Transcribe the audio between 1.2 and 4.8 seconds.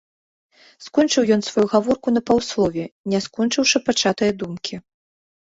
ён сваю гаворку на паўслове, не скончыўшы пачатае думкі.